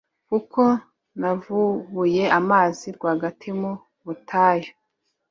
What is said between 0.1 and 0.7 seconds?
kuko